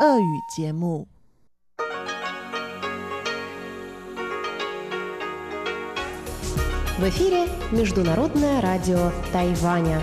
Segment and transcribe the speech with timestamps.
[0.00, 1.08] 俄语节目。
[6.98, 10.00] В эфире Международное радио Тайваня.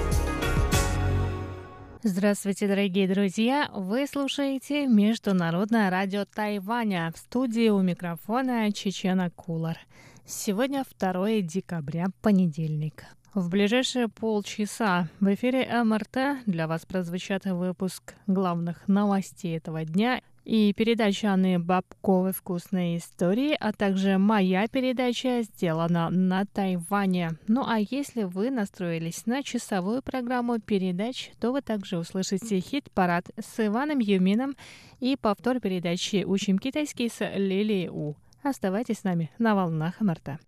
[2.04, 3.70] Здравствуйте, дорогие друзья!
[3.73, 7.11] Вы слушаете Международное радио Тайваня.
[7.16, 9.77] В студии у микрофона Чечена Кулар.
[10.25, 13.04] Сегодня 2 декабря, понедельник.
[13.35, 20.73] В ближайшие полчаса в эфире МРТ для вас прозвучат выпуск главных новостей этого дня и
[20.73, 27.32] передача Анны Бабковой «Вкусные истории», а также моя передача сделана на Тайване.
[27.49, 33.66] Ну а если вы настроились на часовую программу передач, то вы также услышите хит-парад с
[33.66, 34.55] Иваном Юмином
[35.00, 38.14] и повтор передачи «Учим китайский» с Лилией У.
[38.44, 40.39] Оставайтесь с нами на волнах МРТ.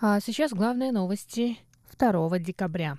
[0.00, 1.58] А сейчас главные новости
[1.98, 2.98] 2 декабря.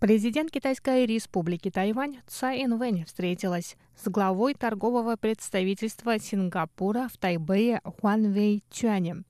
[0.00, 8.32] Президент Китайской республики Тайвань Цай Инвэнь встретилась с главой торгового представительства Сингапура в Тайбэе Хуан
[8.32, 9.26] Вэй Чуанем.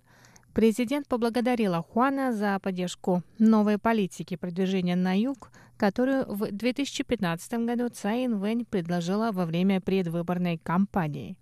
[0.54, 8.26] Президент поблагодарила Хуана за поддержку новой политики продвижения на юг, которую в 2015 году Цай
[8.26, 11.36] Инвэнь предложила во время предвыборной кампании.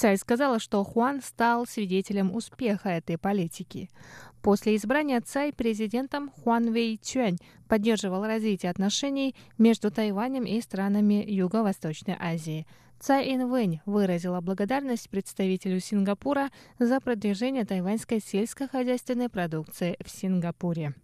[0.00, 3.90] Цай сказала, что Хуан стал свидетелем успеха этой политики.
[4.42, 7.36] После избрания Цай президентом Хуан Вэй Чуань
[7.68, 12.66] поддерживал развитие отношений между Тайванем и странами Юго-Восточной Азии.
[12.98, 20.94] Цай Инвэнь выразила благодарность представителю Сингапура за продвижение тайваньской сельскохозяйственной продукции в Сингапуре.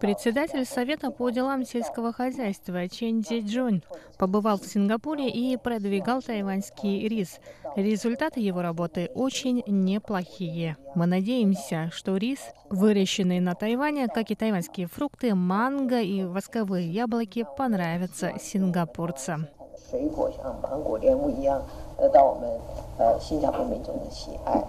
[0.00, 3.82] Председатель Совета по делам сельского хозяйства Чен Джун
[4.16, 7.40] побывал в Сингапуре и продвигал тайваньский рис.
[7.74, 10.76] Результаты его работы очень неплохие.
[10.94, 12.38] Мы надеемся, что рис,
[12.70, 19.48] выращенный на Тайване, как и тайваньские фрукты, манго и восковые яблоки, понравятся сингапурцам.
[19.92, 21.62] 水果像芒果、莲雾一样
[21.98, 22.48] 得到我们
[22.96, 24.64] 呃新加坡民众的喜爱。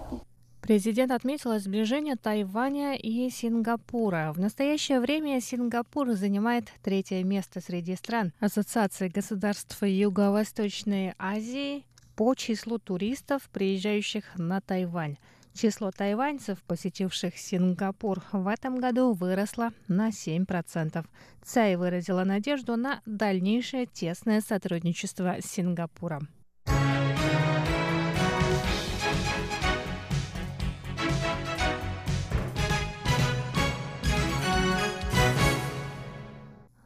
[0.69, 4.31] Президент отметил сближение Тайваня и Сингапура.
[4.35, 12.77] В настоящее время Сингапур занимает третье место среди стран Ассоциации государств Юго-Восточной Азии по числу
[12.77, 15.17] туристов, приезжающих на Тайвань.
[15.55, 21.03] Число тайваньцев, посетивших Сингапур в этом году, выросло на 7%.
[21.41, 26.29] Цай выразила надежду на дальнейшее тесное сотрудничество с Сингапуром.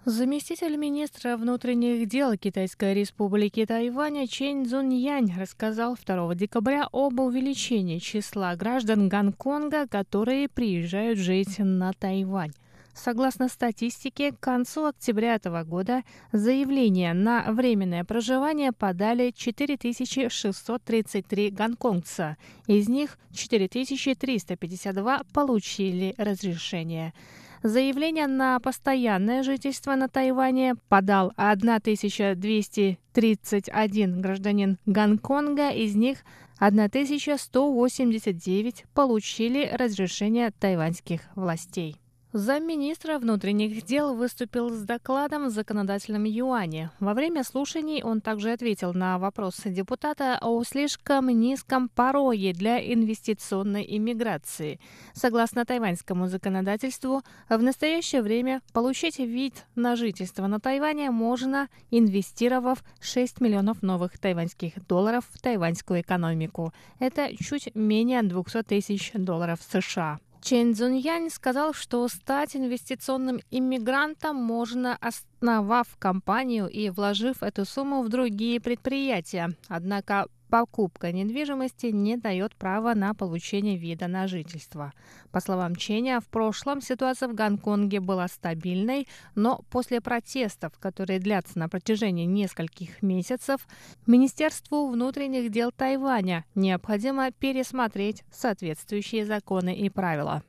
[0.06, 8.54] Заместитель министра внутренних дел Китайской республики Тайваня Чен Цзуньянь рассказал 2 декабря об увеличении числа
[8.58, 12.52] граждан Гонконга, которые приезжают жить на Тайвань.
[12.94, 16.04] Согласно статистике, к концу октября этого года
[16.34, 22.36] заявления на временное проживание подали 4633 гонконгца.
[22.68, 27.14] Из них 4352 получили разрешение.
[27.64, 36.26] Заявление на постоянное жительство на Тайване подал 1231 гражданин Гонконга, из них
[36.60, 42.03] 1189 получили разрешение тайваньских властей.
[42.34, 46.90] Замминистра внутренних дел выступил с докладом в законодательном юане.
[47.00, 53.86] Во время слушаний он также ответил на вопросы депутата о слишком низком пороге для инвестиционной
[53.88, 54.80] иммиграции.
[55.14, 63.42] Согласно тайваньскому законодательству, в настоящее время получить вид на жительство на Тайване можно, инвестировав 6
[63.42, 66.74] миллионов новых тайваньских долларов в тайваньскую экономику.
[66.98, 70.18] Это чуть менее 200 тысяч долларов США.
[70.44, 78.10] Чен Цзуньянь сказал, что стать инвестиционным иммигрантом можно, основав компанию и вложив эту сумму в
[78.10, 79.56] другие предприятия.
[79.70, 84.94] Однако покупка недвижимости не дает права на получение вида на жительство.
[85.32, 91.58] По словам Ченя, в прошлом ситуация в Гонконге была стабильной, но после протестов, которые длятся
[91.58, 93.68] на протяжении нескольких месяцев,
[94.06, 100.44] Министерству внутренних дел Тайваня необходимо пересмотреть соответствующие законы и правила.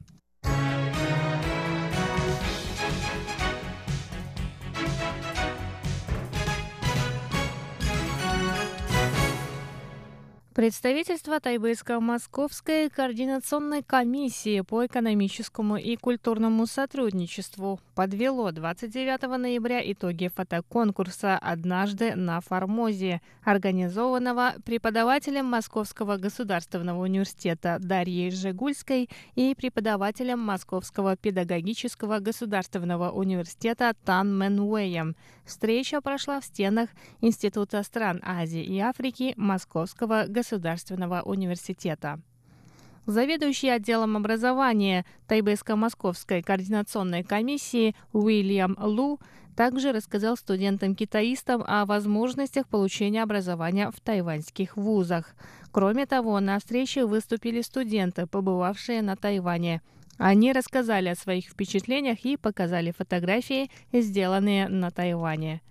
[10.54, 22.14] Представительство Тайбэйско-Московской координационной комиссии по экономическому и культурному сотрудничеству подвело 29 ноября итоги фотоконкурса «Однажды
[22.14, 33.92] на Формозе», организованного преподавателем Московского государственного университета Дарьей Жигульской и преподавателем Московского педагогического государственного университета
[34.04, 35.16] Тан Мэнуэем.
[35.44, 36.90] Встреча прошла в стенах
[37.20, 42.20] Института стран Азии и Африки Московского государственного Государственного университета.
[43.06, 49.20] Заведующий отделом образования Тайбэйско-Московской координационной комиссии Уильям Лу
[49.56, 55.34] также рассказал студентам-китаистам о возможностях получения образования в тайваньских вузах.
[55.72, 59.80] Кроме того, на встрече выступили студенты, побывавшие на Тайване.
[60.18, 65.62] Они рассказали о своих впечатлениях и показали фотографии, сделанные на Тайване.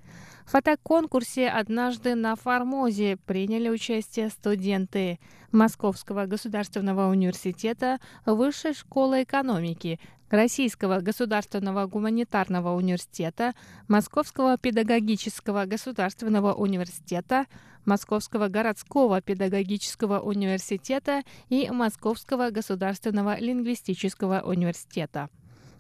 [0.45, 5.19] Фотоконкурсе «Однажды на Формозе» приняли участие студенты
[5.51, 9.99] Московского государственного университета Высшей школы экономики,
[10.29, 13.53] Российского государственного гуманитарного университета,
[13.87, 17.45] Московского педагогического государственного университета,
[17.85, 25.29] Московского городского педагогического университета и Московского государственного лингвистического университета.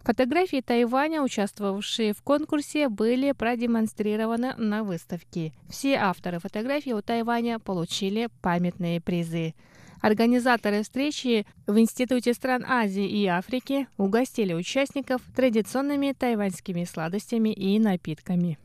[0.03, 5.53] Фотографии Тайваня, участвовавшие в конкурсе, были продемонстрированы на выставке.
[5.69, 9.53] Все авторы фотографий у Тайваня получили памятные призы.
[10.01, 18.57] Организаторы встречи в Институте стран Азии и Африки угостили участников традиционными тайваньскими сладостями и напитками.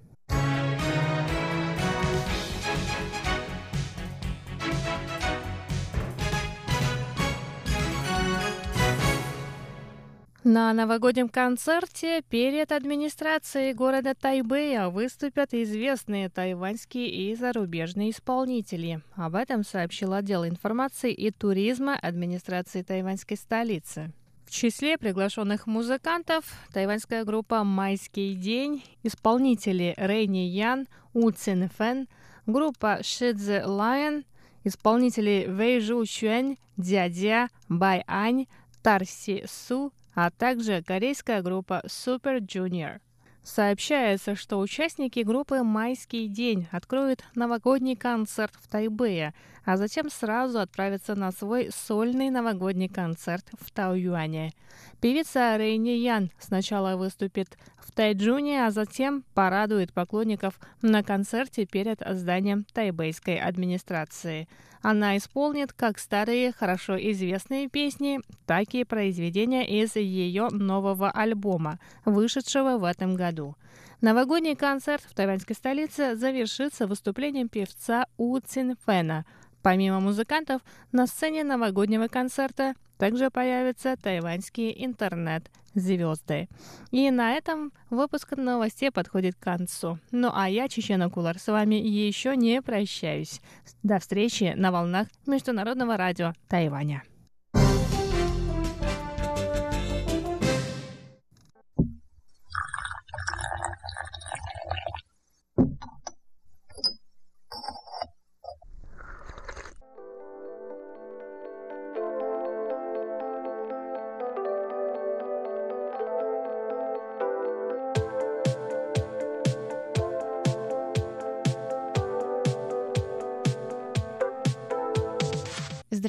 [10.50, 19.02] На новогоднем концерте перед администрацией города Тайбэя выступят известные тайваньские и зарубежные исполнители.
[19.14, 24.10] Об этом сообщил отдел информации и туризма администрации тайваньской столицы.
[24.46, 32.08] В числе приглашенных музыкантов тайваньская группа «Майский день», исполнители Рейни Ян, У Цин Фэн,
[32.46, 34.24] группа Шидзе Лайон,
[34.64, 38.46] исполнители Вэй Жу Чуэнь, Дядя, Бай Ань,
[38.82, 42.98] Тарси Су, а также корейская группа Super Junior.
[43.44, 49.32] Сообщается, что участники группы «Майский день» откроют новогодний концерт в Тайбэе,
[49.68, 54.54] а затем сразу отправятся на свой сольный новогодний концерт в Тауюане.
[55.02, 62.64] Певица Рейни Ян сначала выступит в Тайджуне, а затем порадует поклонников на концерте перед зданием
[62.72, 64.48] тайбэйской администрации–
[64.80, 72.78] она исполнит как старые, хорошо известные песни, так и произведения из ее нового альбома, вышедшего
[72.78, 73.56] в этом году.
[74.00, 79.24] Новогодний концерт в тайваньской столице завершится выступлением певца У Цинфена.
[79.60, 80.62] Помимо музыкантов,
[80.92, 86.48] на сцене новогоднего концерта также появятся тайваньские интернет-звезды.
[86.92, 89.98] И на этом выпуск новостей подходит к концу.
[90.12, 93.40] Ну а я, Чечена Кулар, с вами еще не прощаюсь.
[93.82, 97.02] До встречи на волнах Международного радио Тайваня.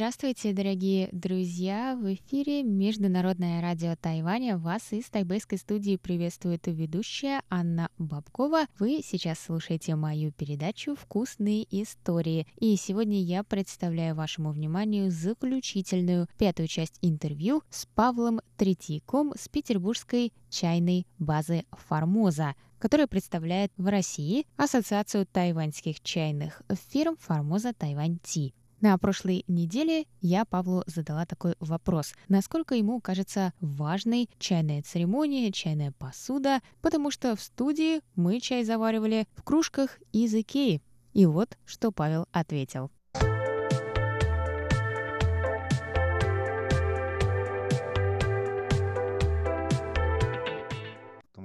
[0.10, 1.96] Здравствуйте, дорогие друзья!
[1.96, 4.58] В эфире Международное радио Тайваня.
[4.58, 8.66] Вас из тайбэйской студии приветствует ведущая Анна Бабкова.
[8.80, 12.48] Вы сейчас слушаете мою передачу «Вкусные истории».
[12.58, 20.34] И сегодня я представляю вашему вниманию заключительную пятую часть интервью с Павлом Третьяком с петербургской
[20.50, 28.56] чайной базы «Формоза», которая представляет в России Ассоциацию тайваньских чайных фирм «Формоза Тайвань Ти».
[28.82, 32.14] На прошлой неделе я Павлу задала такой вопрос.
[32.30, 39.28] Насколько ему кажется важной чайная церемония, чайная посуда, потому что в студии мы чай заваривали
[39.36, 40.82] в кружках из Икеи.
[41.14, 42.90] И вот, что Павел ответил.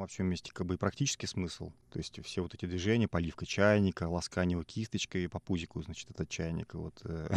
[0.05, 1.73] Во всем месте как бы и практический смысл.
[1.91, 6.29] То есть все вот эти движения, поливка чайника, ласкание его кисточкой по пузику, значит, этот
[6.29, 6.75] чайник.
[6.75, 7.01] Вот.
[7.05, 7.29] Э,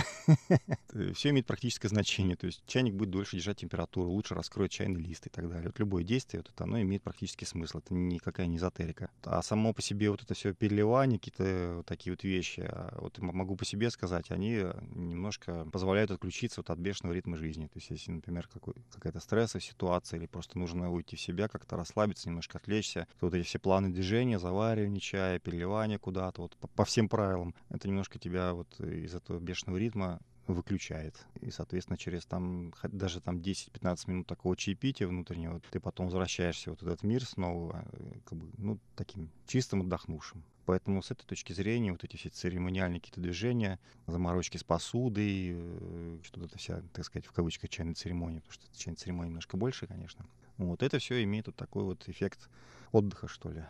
[1.13, 2.35] все имеет практическое значение.
[2.35, 5.67] То есть чайник будет дольше держать температуру, лучше раскроет чайный лист и так далее.
[5.67, 7.77] Вот любое действие, вот это, оно имеет практический смысл.
[7.77, 9.09] Это никакая не эзотерика.
[9.23, 13.17] А само по себе вот это все переливание, какие-то вот такие вот вещи, а вот
[13.19, 17.67] могу по себе сказать, они немножко позволяют отключиться вот от бешеного ритма жизни.
[17.67, 18.49] То есть если, например,
[18.91, 23.45] какая-то стрессовая ситуация или просто нужно уйти в себя, как-то расслабиться, немножко отвлечься, вот эти
[23.45, 28.53] все планы движения, заваривание чая, переливание куда-то, вот по, по всем правилам, это немножко тебя
[28.53, 30.19] вот из этого бешеного ритма
[30.53, 31.15] выключает.
[31.41, 36.81] И, соответственно, через там даже там 10-15 минут такого чаепития внутреннего, ты потом возвращаешься вот
[36.81, 40.43] в этот мир снова, э, как бы, ну, таким чистым, отдохнувшим.
[40.65, 46.19] Поэтому с этой точки зрения вот эти все церемониальные какие-то движения, заморочки с посудой, э,
[46.23, 50.25] что-то вся, так сказать, в кавычках чайная церемония, потому что чайная церемония немножко больше, конечно.
[50.57, 52.49] Вот это все имеет вот такой вот эффект
[52.91, 53.63] отдыха, что ли.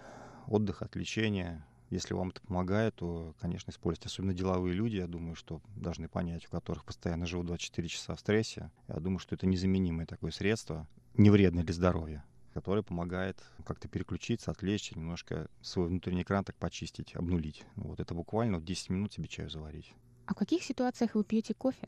[0.47, 4.07] Отдыха, отвлечения, если вам это помогает, то, конечно, используйте.
[4.07, 8.19] Особенно деловые люди, я думаю, что должны понять, у которых постоянно живут 24 часа в
[8.19, 8.71] стрессе.
[8.87, 14.51] Я думаю, что это незаменимое такое средство, не вредное для здоровья, которое помогает как-то переключиться,
[14.51, 17.63] отвлечься, немножко свой внутренний экран так почистить, обнулить.
[17.75, 19.93] Вот это буквально вот 10 минут себе чаю заварить.
[20.25, 21.87] А в каких ситуациях вы пьете кофе?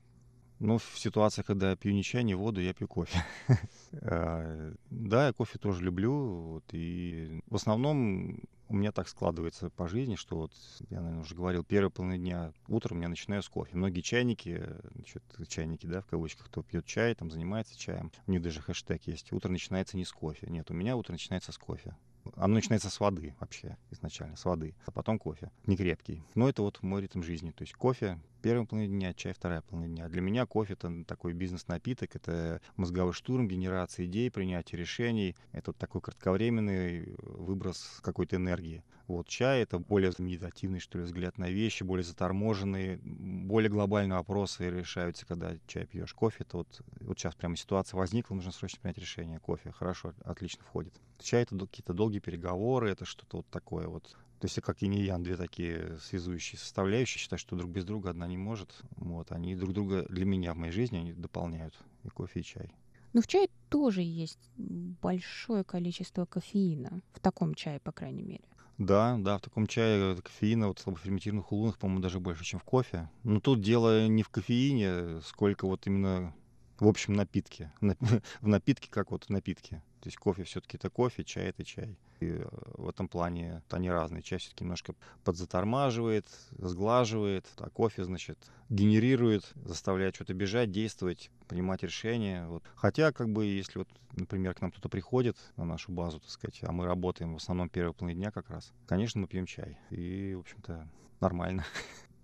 [0.60, 3.24] Ну, в ситуациях, когда я пью не чай, не воду, я пью кофе.
[4.01, 6.62] А, да, я кофе тоже люблю.
[6.72, 10.51] И в основном у меня так складывается по жизни, что вот,
[10.89, 13.75] я, наверное, уже говорил, первые половина дня утром я начинаю с кофе.
[13.75, 14.63] Многие чайники,
[14.94, 19.08] значит, чайники, да, в кавычках, кто пьет чай, там, занимается чаем, у них даже хэштег
[19.08, 19.32] есть.
[19.32, 20.48] Утро начинается не с кофе.
[20.48, 21.96] Нет, у меня утро начинается с кофе.
[22.36, 26.22] Оно начинается с воды вообще изначально, с воды, а потом кофе, не крепкий.
[26.36, 27.51] Но это вот мой ритм жизни.
[27.51, 30.10] То есть кофе первая половина дня, чай вторая половина дня.
[30.10, 35.36] Для меня кофе— это такой бизнес-напиток, это мозговой штурм, генерация идей, принятие решений.
[35.51, 38.84] Это вот такой кратковременный выброс какой-то энергии.
[39.08, 44.69] Вот чай— это более медитативный, что ли, взгляд на вещи, более заторможенный, более глобальные вопросы
[44.69, 46.13] решаются, когда чай пьешь.
[46.13, 49.39] Кофе— это вот, вот сейчас прямо ситуация возникла, нужно срочно принять решение.
[49.39, 50.93] Кофе хорошо, отлично входит.
[51.19, 55.01] Чай— это какие-то долгие переговоры, это что-то вот такое вот то есть как и не
[55.01, 58.84] ян, две такие связующие составляющие, считаю, что друг без друга одна не может.
[58.96, 62.72] Вот, они друг друга для меня в моей жизни они дополняют, и кофе, и чай.
[63.13, 67.01] Но в чае тоже есть большое количество кофеина.
[67.13, 68.43] В таком чае, по крайней мере.
[68.77, 73.10] Да, да, в таком чае кофеина, вот слабоферментированных улунах, по-моему, даже больше, чем в кофе.
[73.24, 76.34] Но тут дело не в кофеине, сколько вот именно
[76.79, 77.74] в общем напитке.
[77.81, 79.84] В напитке, как вот в напитке.
[80.01, 81.98] То есть кофе все-таки это кофе, чай это чай.
[82.20, 84.22] И э, в этом плане они разные.
[84.22, 86.25] Чай все-таки немножко подзатормаживает,
[86.58, 88.38] сглаживает, а кофе, значит,
[88.70, 92.48] генерирует, заставляет что-то бежать, действовать, принимать решения.
[92.48, 92.63] Вот.
[92.75, 96.60] Хотя, как бы, если вот, например, к нам кто-то приходит на нашу базу, так сказать,
[96.63, 99.77] а мы работаем в основном первые половины дня как раз, конечно, мы пьем чай.
[99.89, 100.88] И, в общем-то,
[101.20, 101.65] нормально.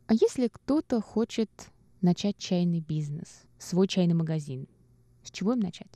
[0.07, 1.49] А если кто-то хочет
[2.01, 4.67] начать чайный бизнес, свой чайный магазин,
[5.23, 5.91] с чего им начать?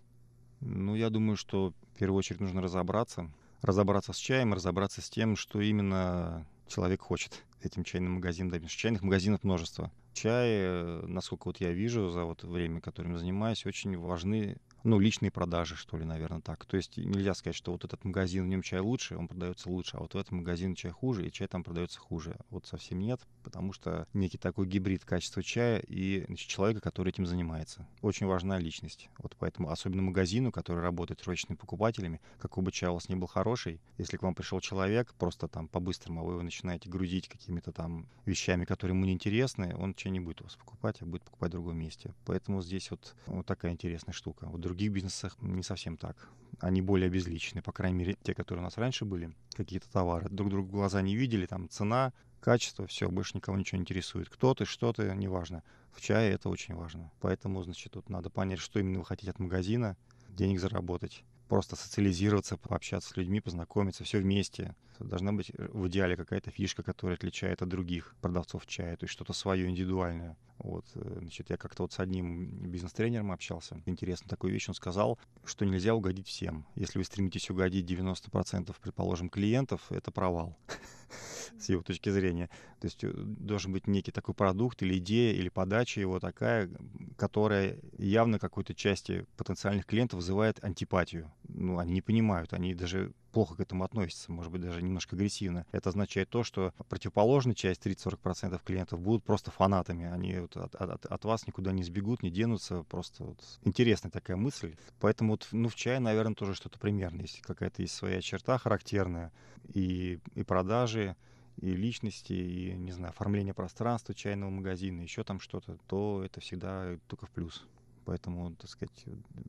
[0.61, 3.31] Ну, я думаю, что в первую очередь нужно разобраться.
[3.61, 8.77] Разобраться с чаем, разобраться с тем, что именно человек хочет этим чайным магазином добиться.
[8.77, 9.91] Чайных магазинов множество.
[10.13, 15.31] Чай, э, насколько вот я вижу за вот время, которым занимаюсь, очень важны ну, личные
[15.31, 16.65] продажи, что ли, наверное, так.
[16.65, 19.97] То есть нельзя сказать, что вот этот магазин, в нем чай лучше, он продается лучше,
[19.97, 22.37] а вот в этом магазине чай хуже, и чай там продается хуже.
[22.49, 27.25] Вот совсем нет, потому что некий такой гибрид качества чая и значит, человека, который этим
[27.25, 27.87] занимается.
[28.01, 29.09] Очень важна личность.
[29.17, 33.15] Вот поэтому, особенно магазину, который работает с розничными покупателями, какой бы чай у вас ни
[33.15, 37.71] был хороший, если к вам пришел человек, просто там по-быстрому вы его начинаете грузить какими-то
[37.71, 41.23] там вещами, которые ему не интересны, он чай не будет у вас покупать, а будет
[41.23, 42.13] покупать в другом месте.
[42.25, 44.47] Поэтому здесь вот, вот такая интересная штука.
[44.47, 46.29] Вот других бизнесах не совсем так.
[46.59, 50.29] Они более безличны, по крайней мере, те, которые у нас раньше были, какие-то товары.
[50.29, 54.29] Друг друга глаза не видели, там цена, качество, все, больше никого ничего не интересует.
[54.29, 55.63] Кто ты, что ты, неважно.
[55.91, 57.11] В чае это очень важно.
[57.19, 59.97] Поэтому, значит, тут надо понять, что именно вы хотите от магазина,
[60.29, 64.75] денег заработать, просто социализироваться, пообщаться с людьми, познакомиться, все вместе.
[64.99, 69.33] Должна быть в идеале какая-то фишка, которая отличает от других продавцов чая, то есть что-то
[69.33, 70.37] свое индивидуальное.
[70.59, 73.81] Вот, э, значит, я как-то вот с одним бизнес-тренером общался.
[73.85, 76.65] Интересно такую вещь он сказал, что нельзя угодить всем.
[76.75, 80.57] Если вы стремитесь угодить 90%, предположим, клиентов, это провал
[81.59, 82.49] с его точки зрения.
[82.81, 86.69] То есть э, должен быть некий такой продукт или идея, или подача его такая,
[87.17, 91.31] которая явно какой-то части потенциальных клиентов вызывает антипатию.
[91.47, 95.65] Ну, они не понимают, они даже плохо к этому относится, может быть, даже немножко агрессивно.
[95.71, 100.05] Это означает то, что противоположная часть, 30-40% клиентов, будут просто фанатами.
[100.05, 102.83] Они вот от, от, от вас никуда не сбегут, не денутся.
[102.83, 104.75] Просто вот интересная такая мысль.
[104.99, 107.21] Поэтому вот, ну, в чае, наверное, тоже что-то примерно.
[107.21, 109.31] Если какая-то есть своя черта характерная,
[109.73, 111.15] и, и продажи,
[111.57, 116.97] и личности, и, не знаю, оформление пространства чайного магазина, еще там что-то, то это всегда
[117.07, 117.65] только в плюс.
[118.05, 119.05] Поэтому, так сказать,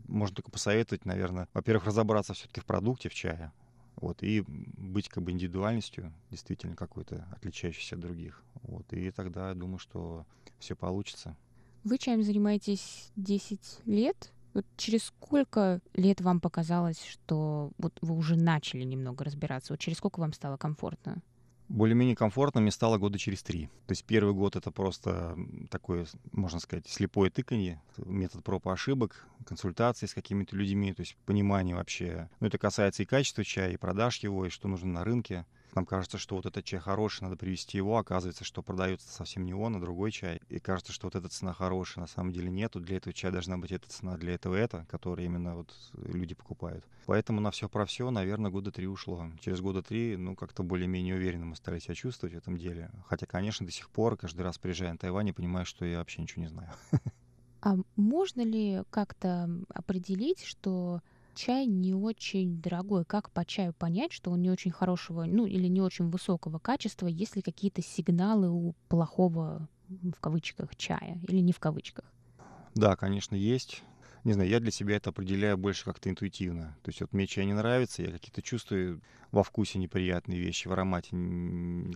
[0.06, 3.52] можно только посоветовать, наверное, во-первых, разобраться все-таки в продукте, в чае,
[4.00, 8.42] вот, и быть как бы индивидуальностью, действительно какой-то отличающейся от других.
[8.62, 10.26] Вот, и тогда я думаю, что
[10.58, 11.36] все получится.
[11.84, 14.32] Вы чаем занимаетесь 10 лет?
[14.52, 19.72] Вот через сколько лет вам показалось, что вот вы уже начали немного разбираться?
[19.72, 21.22] Вот через сколько вам стало комфортно?
[21.70, 23.66] Более-менее комфортно мне стало года через три.
[23.86, 25.38] То есть первый год это просто
[25.70, 31.16] такое, можно сказать, слепое тыканье, метод проб и ошибок, консультации с какими-то людьми, то есть
[31.26, 32.28] понимание вообще.
[32.40, 35.46] Ну, это касается и качества чая, и продаж его, и что нужно на рынке.
[35.74, 37.98] Нам кажется, что вот этот чай хороший, надо привезти его.
[37.98, 40.40] Оказывается, что продается совсем не он, а другой чай.
[40.48, 42.02] И кажется, что вот эта цена хорошая.
[42.02, 42.80] На самом деле нету.
[42.80, 46.84] Для этого чая должна быть эта цена, для этого это, который именно вот люди покупают.
[47.06, 49.26] Поэтому на все про все, наверное, года три ушло.
[49.40, 52.90] Через года три, ну, как-то более-менее уверенно мы стали себя чувствовать в этом деле.
[53.06, 56.42] Хотя, конечно, до сих пор, каждый раз приезжая на Тайвань, понимаю, что я вообще ничего
[56.42, 56.70] не знаю.
[57.62, 61.02] А можно ли как-то определить, что
[61.34, 63.04] чай не очень дорогой.
[63.04, 67.06] Как по чаю понять, что он не очень хорошего, ну или не очень высокого качества,
[67.06, 72.04] если какие-то сигналы у плохого в кавычках чая или не в кавычках?
[72.74, 73.82] Да, конечно, есть
[74.24, 76.76] не знаю, я для себя это определяю больше как-то интуитивно.
[76.82, 79.00] То есть вот мне чай не нравится, я какие-то чувствую
[79.30, 81.10] во вкусе неприятные вещи, в аромате,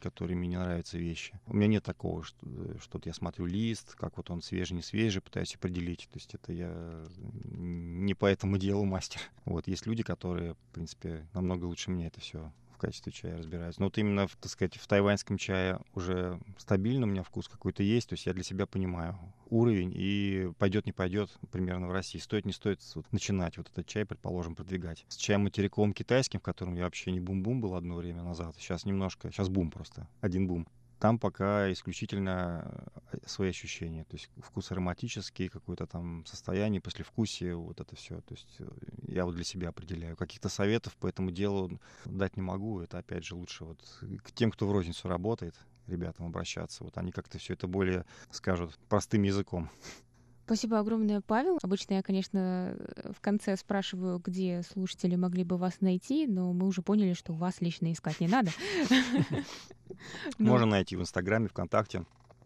[0.01, 1.39] которые мне не нравятся вещи.
[1.47, 2.47] У меня нет такого, что,
[2.81, 6.09] что я смотрю лист, как вот он свежий, не свежий, пытаюсь определить.
[6.13, 9.21] То есть это я не по этому делу мастер.
[9.45, 12.51] Вот есть люди, которые, в принципе, намного лучше меня это все
[12.87, 13.79] качестве чая разбираюсь.
[13.79, 18.09] Но вот именно, так сказать, в тайваньском чае уже стабильно у меня вкус какой-то есть,
[18.09, 22.19] то есть я для себя понимаю уровень и пойдет, не пойдет примерно в России.
[22.19, 25.05] Стоит, не стоит вот, начинать вот этот чай, предположим, продвигать.
[25.09, 28.85] С чаем материковым китайским, в котором я вообще не бум-бум был одно время назад, сейчас
[28.85, 30.67] немножко, сейчас бум просто, один бум
[31.05, 32.83] там пока исключительно
[33.13, 34.05] э, свои ощущения.
[34.05, 38.23] То есть вкус ароматический, какое-то там состояние, послевкусие, вот это все.
[38.23, 38.67] То есть э,
[39.09, 40.17] я вот для себя определяю.
[40.17, 42.81] Каких-то советов по этому делу дать не могу.
[42.81, 43.81] Это опять же лучше вот
[44.23, 45.55] к тем, кто в розницу работает,
[45.89, 46.85] ребятам обращаться.
[46.85, 49.69] Вот они как-то все это более скажут простым языком.
[50.45, 51.59] Спасибо огромное, Павел.
[51.63, 52.77] Обычно я, конечно,
[53.13, 57.61] в конце спрашиваю, где слушатели могли бы вас найти, но мы уже поняли, что вас
[57.61, 58.51] лично искать не надо.
[60.39, 62.05] Можно найти в Инстаграме, ВКонтакте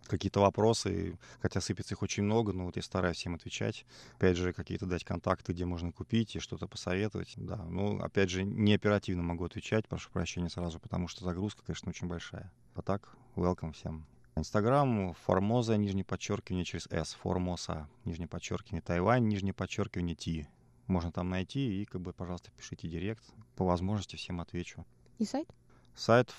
[0.09, 3.85] какие-то вопросы, хотя сыпется их очень много, но вот я стараюсь всем отвечать.
[4.17, 7.35] Опять же, какие-то дать контакты, где можно купить и что-то посоветовать.
[7.37, 11.91] Да, ну, опять же, не оперативно могу отвечать, прошу прощения сразу, потому что загрузка, конечно,
[11.91, 12.51] очень большая.
[12.75, 14.07] А так, welcome всем.
[14.39, 20.47] Инстаграм Формоза, нижнее подчеркивание через S, Формоса, нижнее подчеркивание Тайвань, нижнее подчеркивание Ти.
[20.87, 23.25] Можно там найти и, как бы, пожалуйста, пишите директ.
[23.57, 24.87] По возможности всем отвечу.
[25.19, 25.49] И сайт?
[25.95, 26.33] Сайт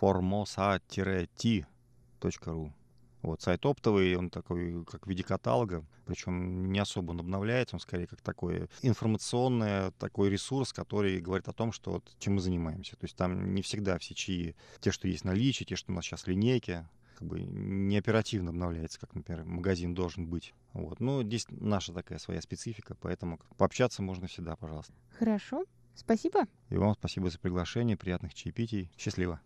[0.00, 1.66] formosa-t.ru.
[3.22, 7.80] Вот, сайт оптовый, он такой, как в виде каталога, причем не особо он обновляется, он
[7.80, 12.96] скорее как такой информационный такой ресурс, который говорит о том, что вот чем мы занимаемся.
[12.96, 16.04] То есть там не всегда все чаи, те, что есть наличие, те, что у нас
[16.04, 20.54] сейчас линейки, как бы не оперативно обновляется, как, например, магазин должен быть.
[20.72, 21.00] Вот.
[21.00, 24.92] Но здесь наша такая своя специфика, поэтому пообщаться можно всегда, пожалуйста.
[25.18, 25.64] Хорошо.
[25.94, 26.46] Спасибо.
[26.70, 28.90] И вам спасибо за приглашение, приятных чаепитий.
[28.98, 29.40] Счастливо.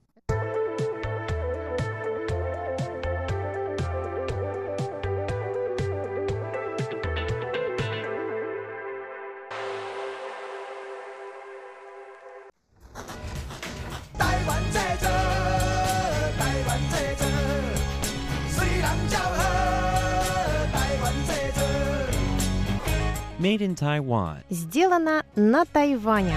[23.39, 24.39] Made in Taiwan.
[24.51, 26.35] Сделано на Тайване.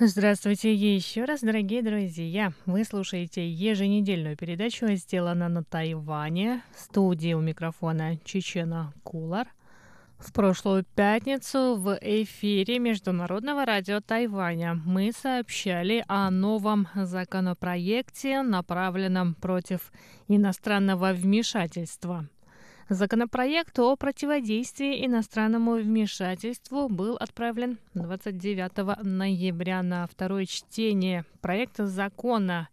[0.00, 2.54] Здравствуйте еще раз, дорогие друзья!
[2.64, 6.62] Вы слушаете еженедельную передачу «Сделано на Тайване».
[6.74, 9.48] В студии у микрофона Чечена Кулар.
[10.18, 19.92] В прошлую пятницу в эфире Международного радио Тайваня мы сообщали о новом законопроекте, направленном против
[20.26, 22.26] иностранного вмешательства–
[22.88, 31.24] Законопроект о противодействии иностранному вмешательству был отправлен 29 ноября на второе чтение.
[31.40, 32.68] Проект закона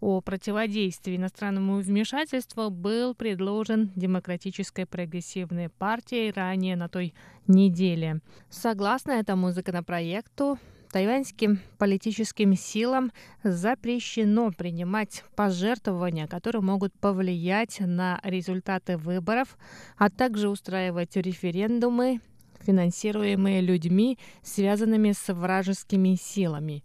[0.00, 7.14] о противодействии иностранному вмешательству был предложен Демократической прогрессивной партией ранее на той
[7.46, 8.20] неделе.
[8.50, 10.58] Согласно этому законопроекту,
[10.92, 19.56] тайваньским политическим силам запрещено принимать пожертвования, которые могут повлиять на результаты выборов,
[19.96, 22.20] а также устраивать референдумы,
[22.60, 26.82] финансируемые людьми, связанными с вражескими силами.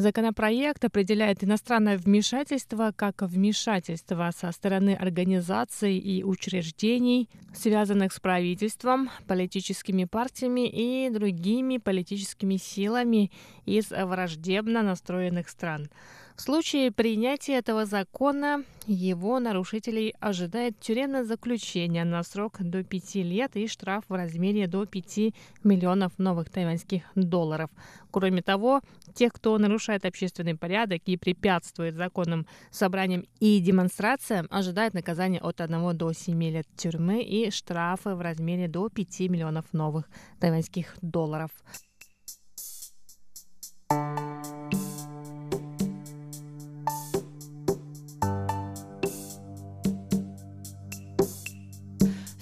[0.00, 10.04] Законопроект определяет иностранное вмешательство как вмешательство со стороны организаций и учреждений, связанных с правительством, политическими
[10.04, 13.30] партиями и другими политическими силами
[13.66, 15.90] из враждебно настроенных стран.
[16.36, 23.56] В случае принятия этого закона его нарушителей ожидает тюремное заключение на срок до пяти лет
[23.56, 27.70] и штраф в размере до 5 миллионов новых тайваньских долларов.
[28.10, 28.80] Кроме того,
[29.14, 35.96] тех, кто нарушает общественный порядок и препятствует законным собраниям и демонстрациям, ожидает наказание от 1
[35.96, 40.08] до 7 лет тюрьмы и штрафы в размере до 5 миллионов новых
[40.40, 41.50] тайваньских долларов.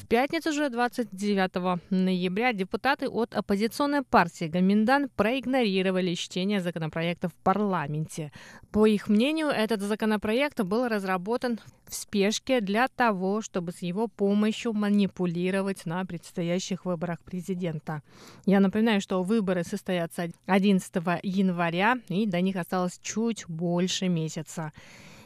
[0.09, 8.33] Пятницу же, 29 ноября, депутаты от оппозиционной партии Гаминдан проигнорировали чтение законопроекта в парламенте.
[8.73, 14.73] По их мнению, этот законопроект был разработан в спешке для того, чтобы с его помощью
[14.73, 18.03] манипулировать на предстоящих выборах президента.
[18.47, 20.92] Я напоминаю, что выборы состоятся 11
[21.23, 24.73] января, и до них осталось чуть больше месяца.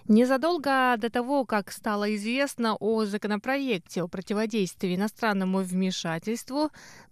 [0.09, 6.71] Незадолго до того, как стало известно о законопроекте о противодействии иностранному вмешательству,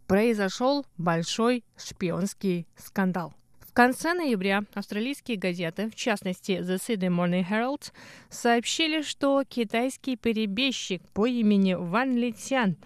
[0.09, 3.33] произошел большой шпионский скандал.
[3.61, 7.92] В конце ноября австралийские газеты, в частности The Sydney Morning Herald,
[8.29, 12.76] сообщили, что китайский перебежчик по имени Ван Литян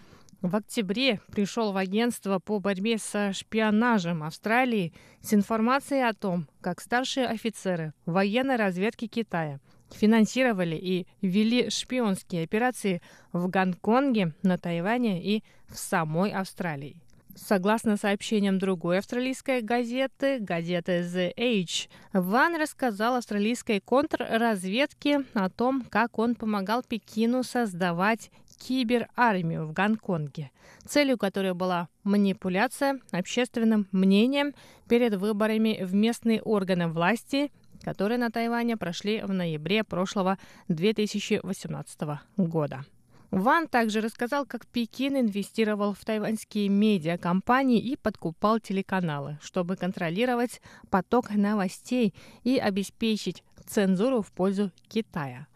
[0.42, 6.82] в октябре пришел в агентство по борьбе со шпионажем Австралии с информацией о том, как
[6.82, 15.42] старшие офицеры военной разведки Китая– финансировали и вели шпионские операции в Гонконге, на Тайване и
[15.68, 16.96] в самой Австралии.
[17.36, 26.20] Согласно сообщениям другой австралийской газеты, газеты The Age, Ван рассказал австралийской контрразведке о том, как
[26.20, 30.52] он помогал Пекину создавать киберармию в Гонконге,
[30.86, 34.54] целью которой была манипуляция общественным мнением
[34.88, 37.50] перед выборами в местные органы власти
[37.84, 42.00] которые на Тайване прошли в ноябре прошлого 2018
[42.38, 42.84] года.
[43.30, 51.30] Ван также рассказал, как Пекин инвестировал в тайваньские медиакомпании и подкупал телеканалы, чтобы контролировать поток
[51.30, 55.48] новостей и обеспечить цензуру в пользу Китая.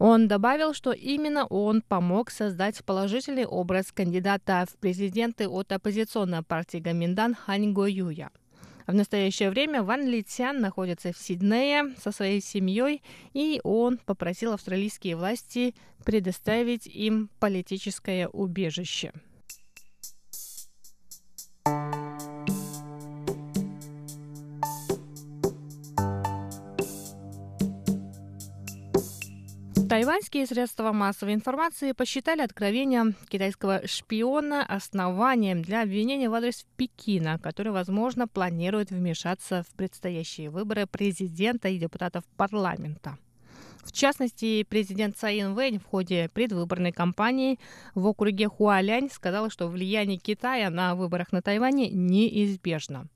[0.00, 6.78] Он добавил, что именно он помог создать положительный образ кандидата в президенты от оппозиционной партии
[6.78, 8.30] Гаминдан Хань Го Юя–
[8.86, 15.16] в настоящее время Ван Литян находится в Сиднее со своей семьей, и он попросил австралийские
[15.16, 19.12] власти предоставить им политическое убежище.
[29.88, 37.72] Тайваньские средства массовой информации посчитали откровение китайского шпиона основанием для обвинения в адрес Пекина, который,
[37.72, 43.18] возможно, планирует вмешаться в предстоящие выборы президента и депутатов парламента.
[43.84, 47.58] В частности, президент Цаин Вэнь в ходе предвыборной кампании
[47.94, 53.08] в округе Хуалянь сказал, что влияние Китая на выборах на Тайване неизбежно.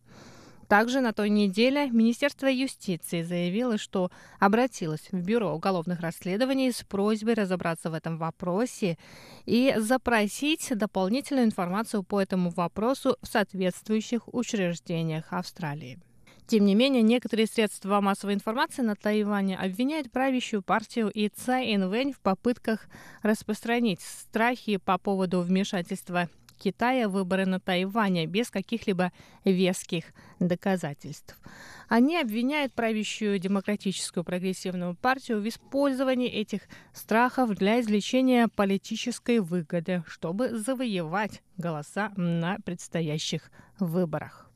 [0.68, 7.34] Также на той неделе Министерство юстиции заявило, что обратилось в Бюро уголовных расследований с просьбой
[7.34, 8.98] разобраться в этом вопросе
[9.46, 15.98] и запросить дополнительную информацию по этому вопросу в соответствующих учреждениях Австралии.
[16.46, 22.12] Тем не менее, некоторые средства массовой информации на Тайване обвиняют правящую партию и Цай Инвэнь
[22.12, 22.88] в попытках
[23.22, 29.12] распространить страхи по поводу вмешательства Китая выборы на Тайване без каких-либо
[29.44, 30.06] веских
[30.40, 31.38] доказательств.
[31.88, 40.58] Они обвиняют правящую демократическую прогрессивную партию в использовании этих страхов для извлечения политической выгоды, чтобы
[40.58, 44.47] завоевать голоса на предстоящих выборах.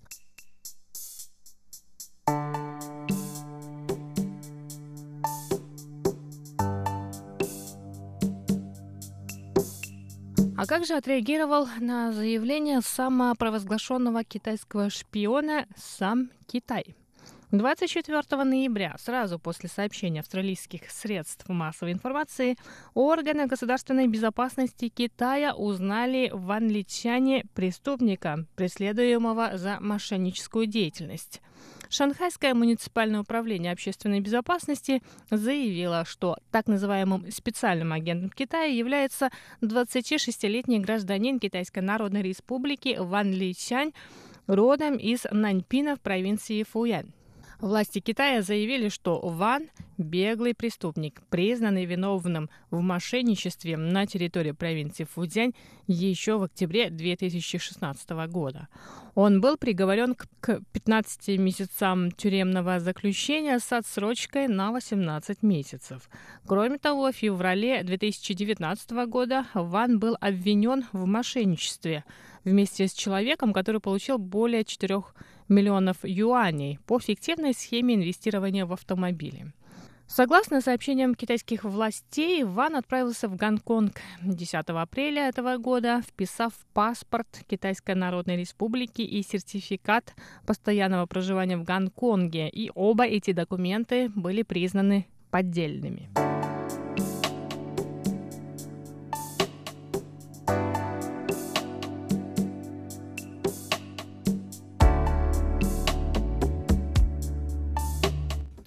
[10.57, 16.95] А как же отреагировал на заявление самопровозглашенного китайского шпиона сам Китай?
[17.53, 22.57] 24 ноября, сразу после сообщения австралийских средств массовой информации,
[22.95, 31.43] органы государственной безопасности Китая узнали в англичане преступника, преследуемого за мошенническую деятельность.
[31.93, 39.29] Шанхайское муниципальное управление общественной безопасности заявило, что так называемым специальным агентом Китая является
[39.61, 43.93] 26-летний гражданин Китайской Народной Республики Ван Личань,
[44.47, 47.13] родом из Наньпина в провинции Фуян.
[47.63, 55.55] Власти Китая заявили, что Ван– беглый преступник, признанный виновным в мошенничестве на территории провинции Фудзянь
[55.87, 58.67] еще в октябре 2016 года.
[59.15, 66.11] Он был приговорен к 15 месяцам тюремного заключения с отсрочкой на 18 месяцев.
[66.45, 72.03] Кроме того, в феврале 2019 года Ван был обвинен в мошенничестве
[72.45, 75.03] вместе с человеком, который получил более 4
[75.49, 79.53] миллионов юаней по фиктивной схеме инвестирования в автомобили.
[80.15, 87.95] Согласно сообщениям китайских властей, Ван отправился в Гонконг 10 апреля этого года, вписав паспорт Китайской
[87.95, 90.15] Народной Республики и сертификат
[90.47, 96.11] постоянного проживания в Гонконге, и оба эти документы были признаны поддельными.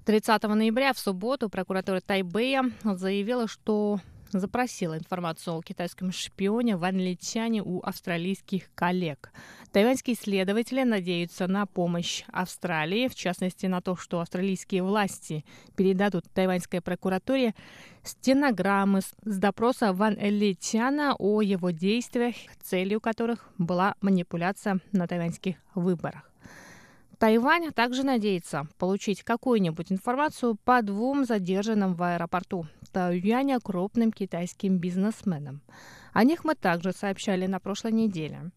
[0.05, 3.99] 30 ноября в субботу прокуратура Тайбэя заявила, что
[4.31, 9.31] запросила информацию о китайском шпионе Ван Личане у австралийских коллег.
[9.71, 15.43] Тайваньские следователи надеются на помощь Австралии, в частности на то, что австралийские власти
[15.75, 17.55] передадут тайваньской прокуратуре
[18.03, 26.29] стенограммы с допроса Ван Личана о его действиях, целью которых была манипуляция на тайваньских выборах.
[27.25, 35.61] Тайвань также надеется получить какую-нибудь информацию по двум задержанным в аэропорту Тайюаня крупным китайским бизнесменам.
[36.13, 38.51] О них мы также сообщали на прошлой неделе.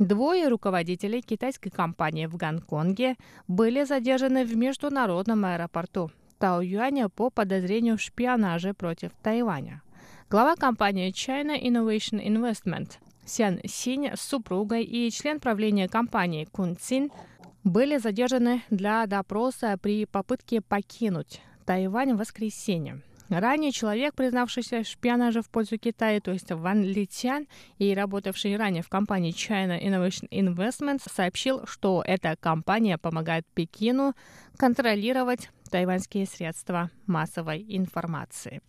[0.00, 3.14] Двое руководителей китайской компании в Гонконге
[3.46, 9.80] были задержаны в международном аэропорту Таоюаня по подозрению в шпионаже против Тайваня.
[10.28, 17.12] Глава компании China Innovation Investment Сян Синь с супругой и член правления компании Кун Цин–
[17.68, 23.02] были задержаны для допроса при попытке покинуть Тайвань в воскресенье.
[23.28, 28.88] Ранее человек, признавшийся в в пользу Китая, то есть Ван Литян, и работавший ранее в
[28.88, 34.14] компании China Innovation Investments, сообщил, что эта компания помогает Пекину
[34.56, 38.62] контролировать тайваньские средства массовой информации.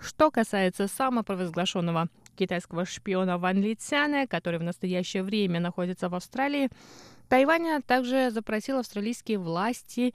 [0.00, 6.68] Что касается самопровозглашенного китайского шпиона Ван Литяна, который в настоящее время находится в Австралии,
[7.34, 10.14] Тайвань также запросил австралийские власти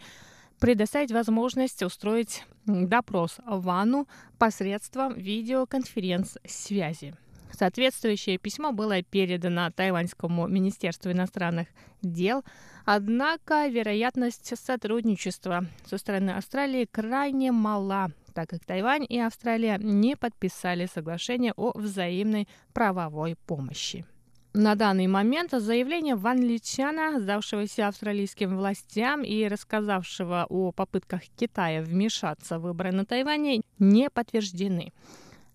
[0.58, 7.14] предоставить возможность устроить допрос Вану посредством видеоконференц-связи.
[7.52, 11.68] Соответствующее письмо было передано Тайваньскому Министерству иностранных
[12.02, 12.46] дел,
[12.86, 20.86] однако вероятность сотрудничества со стороны Австралии крайне мала, так как Тайвань и Австралия не подписали
[20.86, 24.06] соглашение о взаимной правовой помощи.
[24.54, 32.58] На данный момент заявление Ван Личана, сдавшегося австралийским властям и рассказавшего о попытках Китая вмешаться
[32.58, 34.92] в выборы на Тайване, не подтверждены.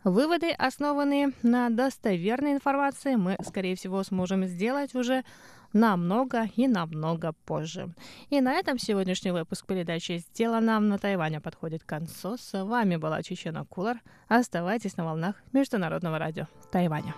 [0.04, 5.24] Выводы, основанные на достоверной информации, мы, скорее всего, сможем сделать уже
[5.72, 7.92] намного и намного позже.
[8.30, 12.36] И на этом сегодняшний выпуск передачи «Сделано на Тайване» подходит к концу.
[12.36, 14.00] С вами была Чечена Кулар.
[14.28, 17.14] Оставайтесь на волнах Международного радио Тайваня.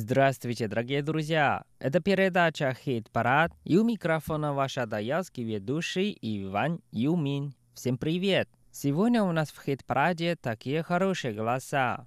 [0.00, 1.64] Здравствуйте, дорогие друзья!
[1.80, 7.52] Это передача «Хит-парад» и у микрофона ваша адаялский ведущий Иван Юмин.
[7.74, 8.48] Всем привет!
[8.70, 12.06] Сегодня у нас в «Хит-параде» такие хорошие голоса.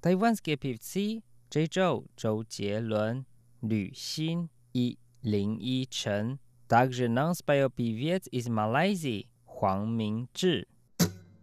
[0.00, 2.44] Тайванские певцы Чжэчжоу Чжоу
[2.80, 3.26] Лун,
[3.60, 6.38] Лю Син и Лин И Чен.
[6.68, 10.64] Также нам спел певец из Малайзии Хуан Минчжи.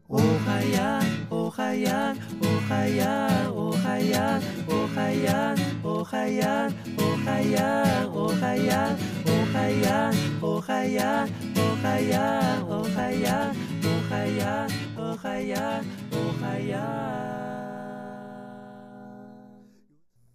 [0.07, 8.31] О, хая, о, хая, о, хая, о, hayat, oh hayat, oh hayat, oh hayat, oh
[8.41, 17.09] hayat, oh hayat, oh hayat, oh hayat, oh hayat, oh hayat, oh hayat, oh hayat.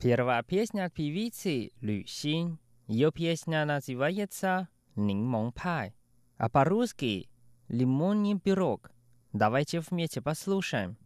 [0.01, 2.59] Первая песня от певицы Лю Синь.
[2.87, 5.95] Ее песня называется «Нимон пай»,
[6.37, 7.31] а по-русски
[7.69, 8.91] «Лимонный пирог».
[9.33, 10.99] Давайте вместе послушаем.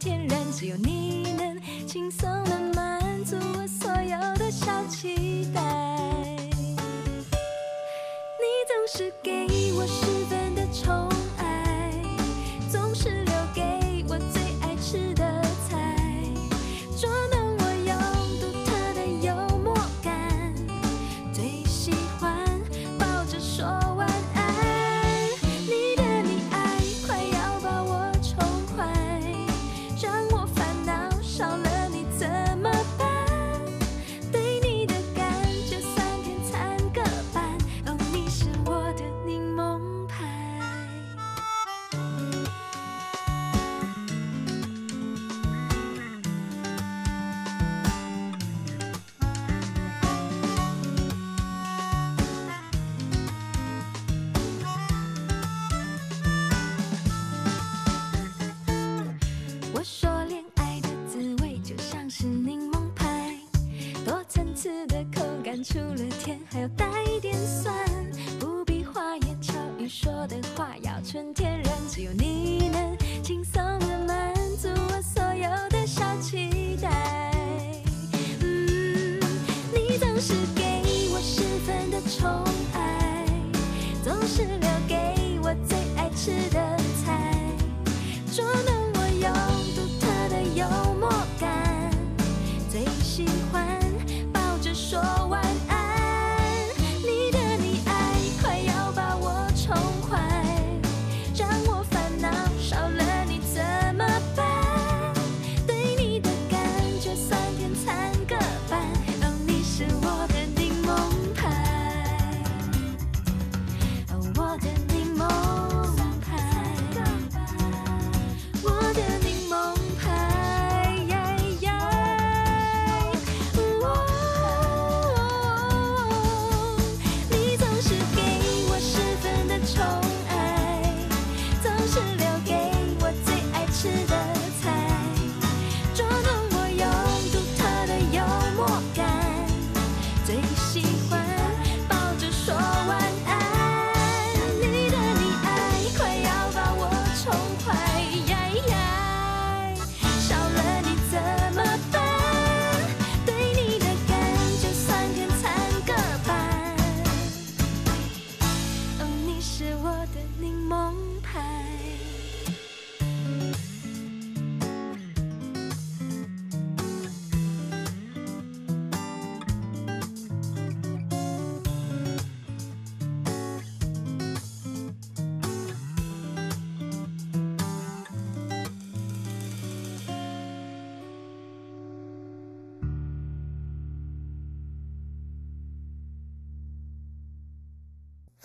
[0.00, 5.60] 天然只有你能轻松的满足我所有的小期待。
[8.40, 10.39] 你总是给我十分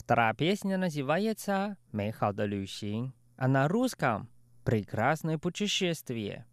[0.06, 4.30] Вторая песня называется «Мейхао Люсин», а на русском
[4.64, 6.46] «Прекрасное путешествие».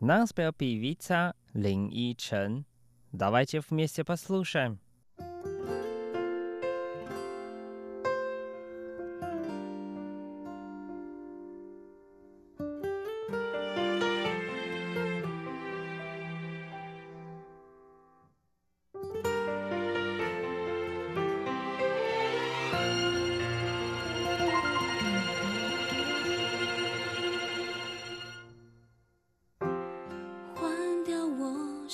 [0.00, 2.66] Нам спел певица Лин И Чен.
[3.12, 4.80] Давайте вместе послушаем.
[5.18, 5.85] 花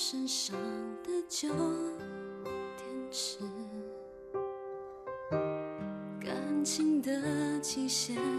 [0.05, 0.53] 身上
[1.01, 1.47] 的旧
[2.75, 3.37] 电池
[6.19, 8.32] 感情的极限。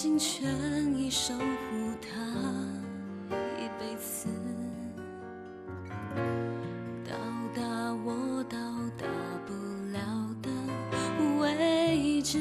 [0.00, 2.08] 全心全意守护他
[3.58, 4.28] 一辈子，
[7.04, 7.16] 到
[7.52, 7.60] 达
[8.04, 8.56] 我到
[8.96, 9.08] 达
[9.44, 9.52] 不
[9.92, 9.98] 了
[10.40, 10.48] 的
[11.40, 12.38] 位置，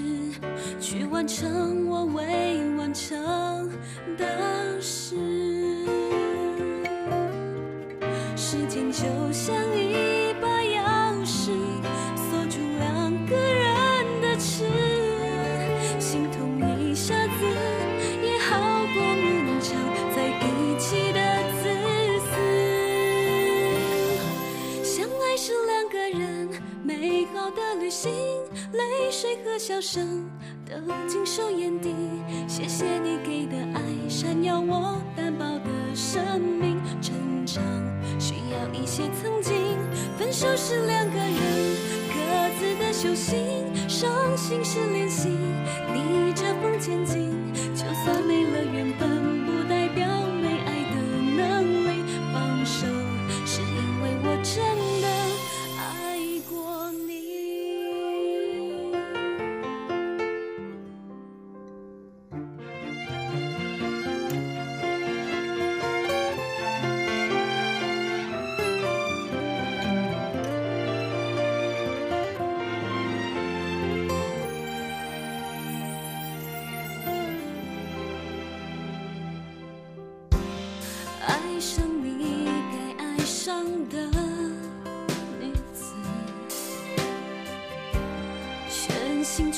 [0.80, 3.68] 去完成我未完成
[4.18, 5.16] 的事。
[8.36, 9.02] 时间就
[9.32, 10.07] 像一。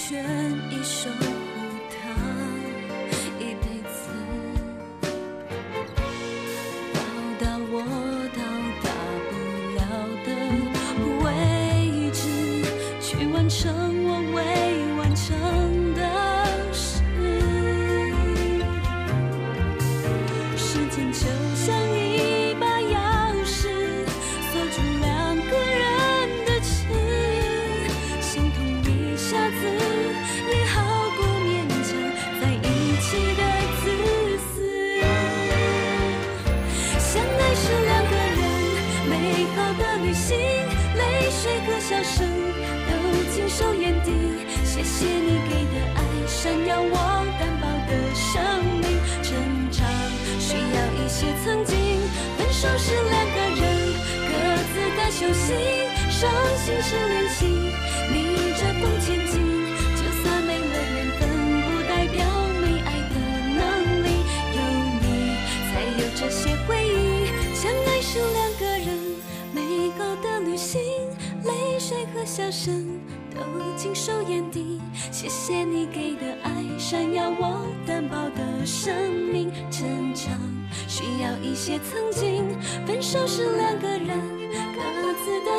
[0.10, 0.26] 选
[0.72, 1.29] 一首。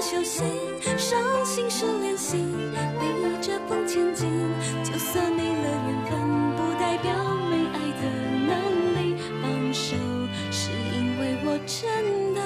[0.00, 0.42] 休息，
[0.96, 4.28] 伤心是练习，逆着风前进。
[4.82, 6.10] 就算没了缘分，
[6.56, 7.12] 不代表
[7.50, 8.02] 没爱的
[8.46, 8.50] 能
[8.96, 8.98] 力。
[9.42, 9.94] 放手
[10.50, 12.40] 是因为我真的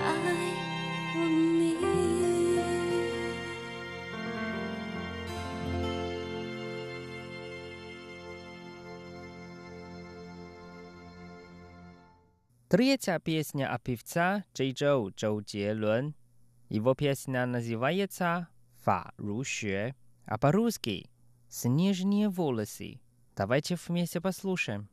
[0.00, 0.04] 爱
[1.12, 1.62] 过你。
[16.68, 18.48] Его песня называется
[18.82, 19.94] «Фа Руше»,
[20.24, 21.10] а по-русски
[21.48, 23.00] «Снежные волосы».
[23.36, 24.88] Давайте вместе послушаем.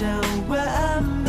[0.00, 1.19] show where I'm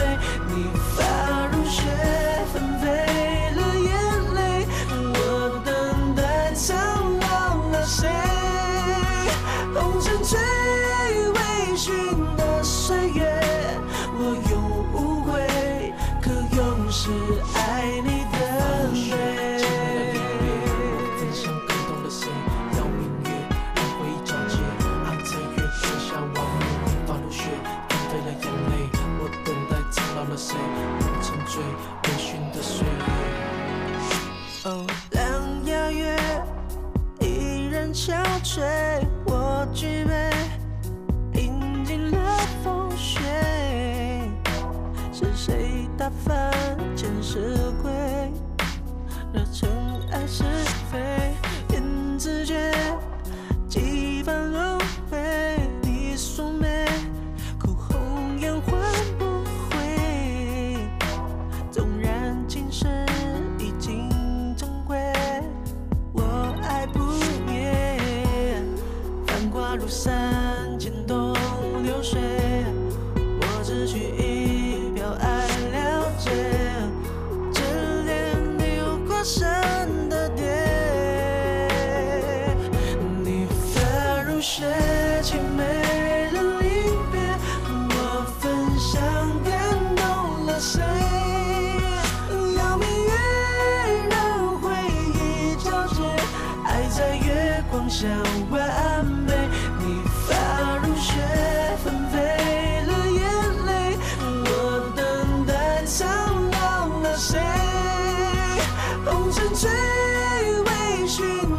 [111.12, 111.51] Nation.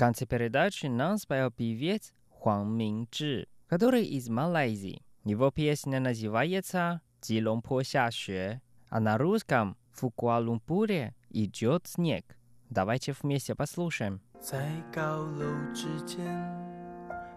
[0.00, 5.02] конце передачи нам спел певец Хуан Минджи, который из Малайзии.
[5.24, 12.24] Его песня называется «Циломпо Xiaxue», а на русском «В Куала-Лумпуре идет снег».
[12.70, 14.20] Давайте вместе послушаем.
[14.40, 16.24] 在高楼之间，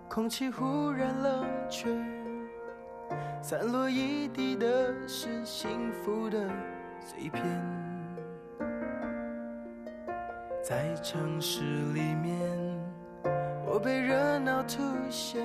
[0.10, 1.90] 空气忽然冷却，
[3.42, 6.50] 散落一地的是幸福的
[7.02, 7.93] 碎片。
[10.64, 11.60] 在城市
[11.94, 12.40] 里面，
[13.66, 15.42] 我被热闹突现，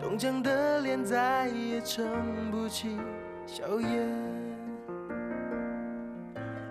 [0.00, 2.02] 冻僵的脸再也撑
[2.50, 2.96] 不起
[3.44, 4.08] 笑颜。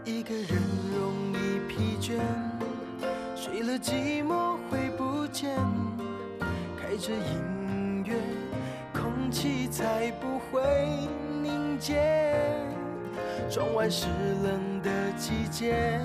[0.03, 0.47] 一个人
[0.91, 2.17] 容易疲倦，
[3.35, 5.55] 睡了寂寞会不见，
[6.75, 8.15] 开着音乐，
[8.99, 10.59] 空气才不会
[11.43, 12.33] 凝结。
[13.47, 14.07] 窗外是
[14.43, 16.01] 冷的季节。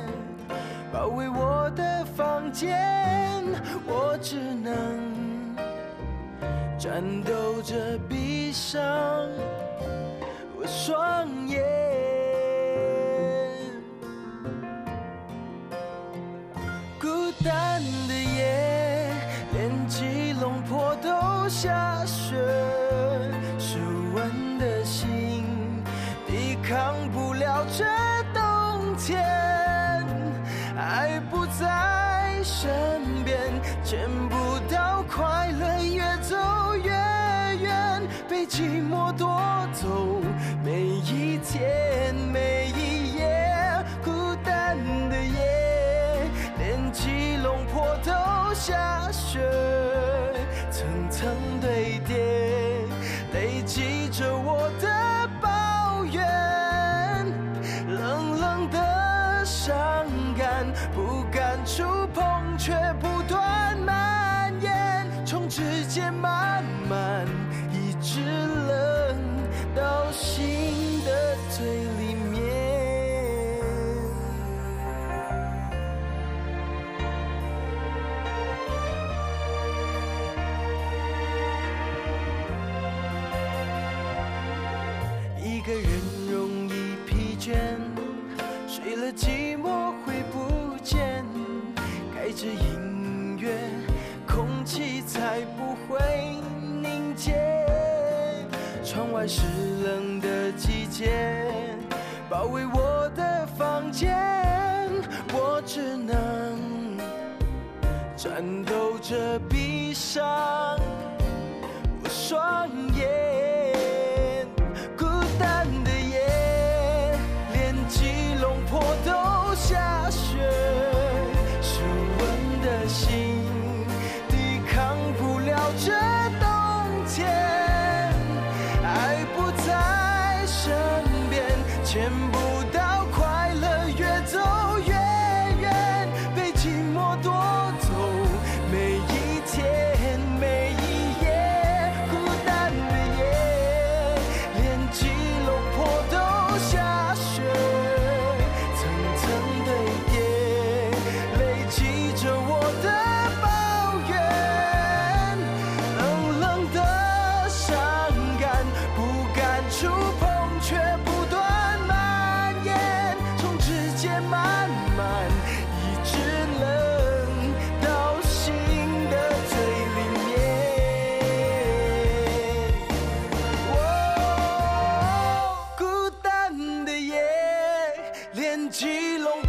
[0.95, 3.43] 包围我的房间，
[3.85, 5.53] 我只能
[6.79, 8.81] 颤抖着闭上
[10.57, 11.61] 我双眼，
[17.01, 17.09] 孤
[17.45, 19.11] 单的夜，
[19.53, 22.84] 连吉隆坡都下雪。
[31.59, 31.84] time.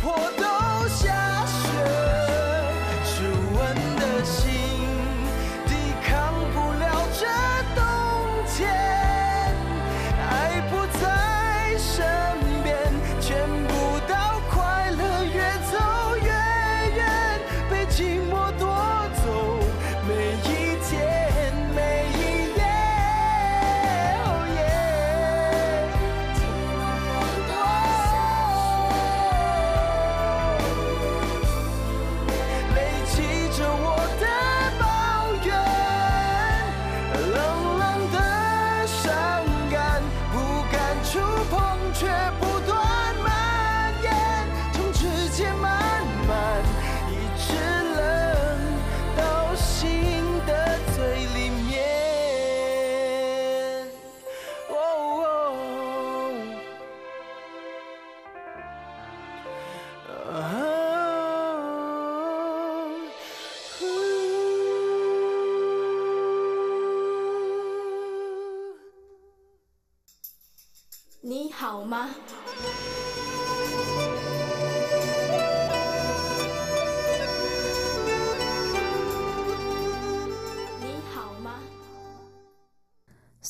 [0.08, 0.55] 我的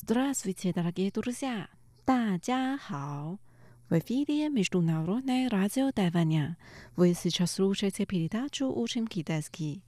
[0.05, 1.69] Здравствуйте, дорогие друзья!
[2.07, 3.39] 大家好!
[3.89, 6.57] В эфире Международное радио Тайваня.
[6.95, 9.83] Вы сейчас слушаете передачу «Учим китайский».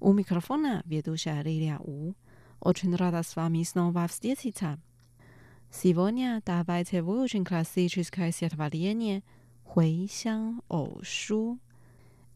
[0.00, 2.14] У микрофона ведущая Лилия У.
[2.60, 4.78] Очень рада с вами снова встретиться.
[5.72, 9.22] Сегодня давайте выучим классическое стихотворение
[9.64, 11.58] «Хуэй сян оу шу»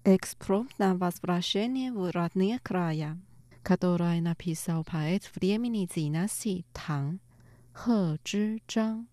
[0.05, 3.18] экспромт на возвращение в родные края,
[3.62, 7.18] которое написал поэт времени династии Тang
[7.76, 9.08] Хэ Чжан.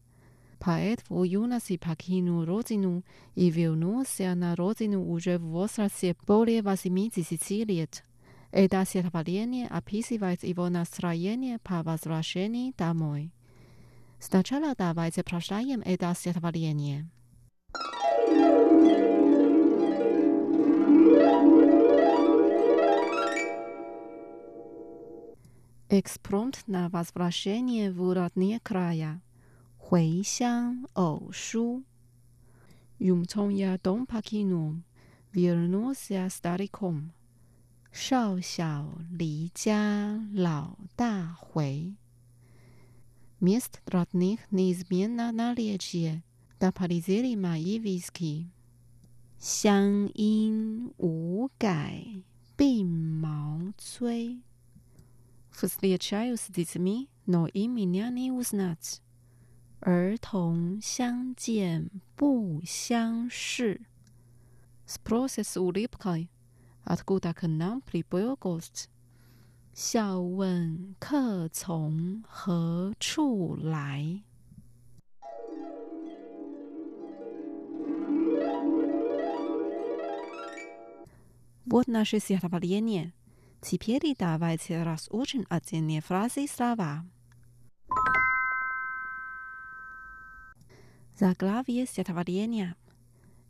[0.60, 3.02] Поэт в юности покинул родину
[3.34, 8.04] и вернулся на родину уже в возрасте более 80 лет.
[8.52, 13.32] Это стихотворение описывает его настроение по возвращении домой.
[14.20, 17.10] Сначала давайте прочитаем это стихотворение.
[25.91, 29.21] Экспромт на возвращение в родные края.
[29.77, 31.83] 回乡偶书。
[32.97, 34.81] 永从亚东 покинул,
[35.31, 37.11] вернулся стариком.
[37.93, 41.95] 少小离家老大回。
[43.39, 46.21] Мест родных неизменно наличие,
[46.59, 48.49] до полетели мои виски.
[49.39, 52.03] 乡音无改
[52.57, 54.41] 鬓毛衰。
[55.52, 59.00] встречаю с детьми, но и меня не узнать.
[59.84, 63.80] 儿童相见不相识。
[64.86, 66.30] Спросит у липкой,
[66.84, 68.88] откуда к нам прибыл гость?
[69.74, 74.22] 笑问客从何处来。
[81.64, 83.14] Вот наше сиравление.
[83.61, 87.05] Теперь давайте разучим отдельные фразы и слова.
[91.19, 92.75] Заглавие стихотворения.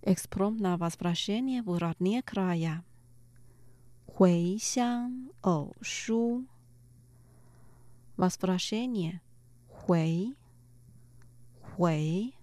[0.02, 2.84] Экспромт на возвращение в родные края.
[4.18, 6.44] 回乡偶书
[8.16, 9.22] Возвращение.
[9.70, 10.34] 回
[11.62, 12.34] 回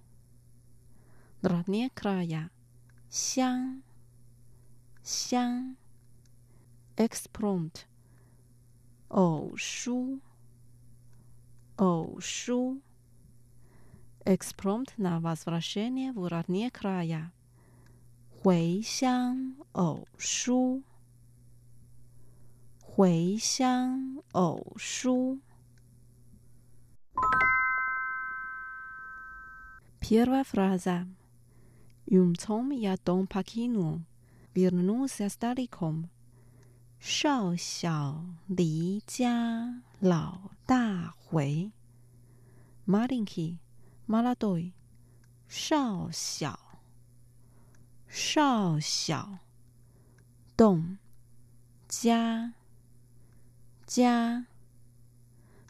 [1.42, 2.50] Родные края.
[3.10, 3.82] 乡
[5.02, 5.76] 乡
[6.98, 7.86] Экспромт.
[9.08, 10.20] 偶书
[11.76, 12.80] 偶书
[14.24, 17.32] Экспромт на возвращение в родные края.
[18.42, 20.82] 回乡偶书
[22.80, 25.38] 回乡偶书
[30.00, 31.06] Первая фраза.
[32.04, 34.00] Юнцом я дом покинул,
[34.54, 36.10] вернулся стариком.
[36.99, 41.71] 少小离家老大回。
[42.85, 43.57] Malinki,
[44.05, 44.73] Maladoi，
[45.47, 46.59] 少小，
[48.07, 49.39] 少小，
[50.57, 50.97] 动，
[51.87, 52.53] 家，
[53.85, 54.47] 家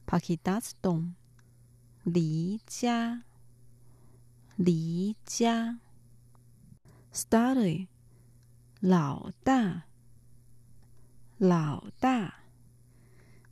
[0.08, 1.14] ，Pakidas 动，
[2.04, 3.24] 离家，
[4.56, 5.80] 离家
[7.14, 7.88] ，study
[8.80, 9.84] 老大
[11.39, 12.35] 老大，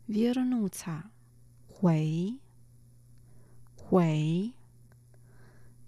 [0.09, 1.11] вернуться,
[1.69, 2.39] 回，
[3.77, 4.53] 回。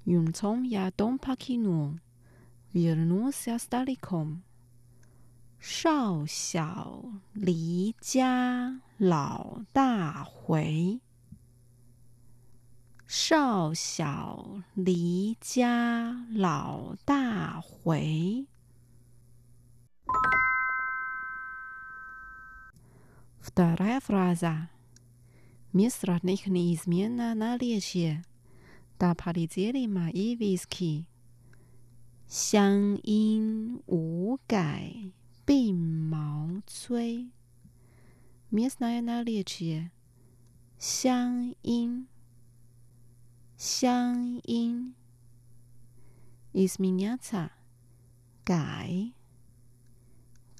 [0.04, 1.98] Юнцом я дом покинул,
[2.72, 4.42] вернулся стариком.
[5.58, 7.02] 少小
[7.32, 11.00] 离家老大回。
[13.06, 18.46] 少小离家老大回。
[23.40, 24.70] Вторая фраза.
[25.72, 28.24] Мистер них неизменно наличие.
[28.98, 31.06] Да полетели мои виски.
[32.26, 35.12] 乡音无改
[35.46, 37.30] 鬓毛衰。
[38.50, 39.90] Местное наречие.
[40.78, 42.06] 乡音，
[43.56, 44.94] 乡音。
[46.52, 47.50] Изменяться.
[48.44, 49.12] 改，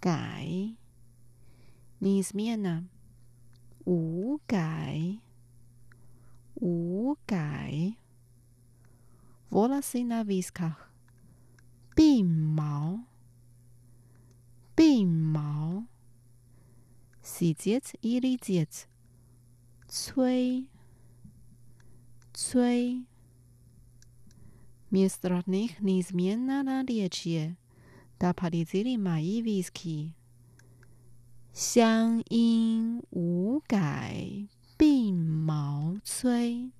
[0.01, 0.77] 改。
[2.02, 2.84] niezmienna.
[3.86, 5.20] 无改，
[6.56, 7.96] 无改。
[9.50, 10.92] Włosy na wiskach，
[11.96, 12.24] 鬓
[12.56, 13.00] 毛，
[14.76, 15.84] 鬓毛。
[17.24, 18.88] Siedzieć i lizieć，
[19.88, 20.68] 吹，
[22.34, 23.06] 吹。
[24.92, 27.56] Mistrz nich niezmienna na liecie,
[28.20, 30.14] da palizili mai wiski.
[31.59, 36.71] 乡音无改鬓毛衰。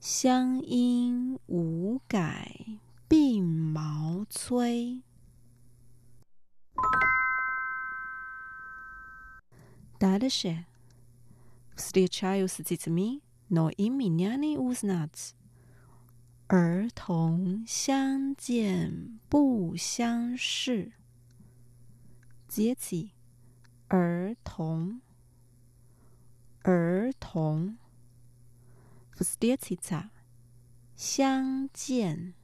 [0.00, 5.02] 乡音无改鬓毛衰。
[9.98, 10.64] Дальше.
[11.76, 15.34] Встречаюсь с детьми, но им меня не узнать.
[16.52, 20.90] 儿童相见不相识。
[22.54, 23.12] дети,
[23.88, 25.00] 儿童，
[26.62, 27.76] 儿童。
[29.14, 30.10] Встретиться，
[30.96, 32.34] 相见，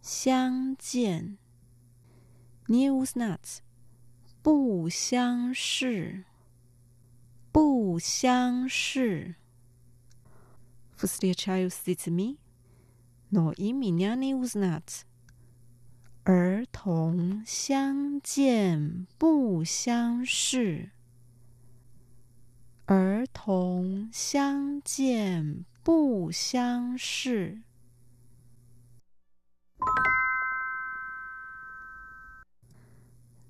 [0.00, 1.38] 相见。
[2.66, 3.62] Не узнать，
[4.42, 6.24] 不相识，
[7.52, 9.36] 不相识。
[10.96, 12.38] Встречаюсь с детьми,
[13.30, 15.05] но им меня не узнать.
[16.26, 20.90] 儿童相见不相识。
[22.86, 27.62] 儿童相见不相识。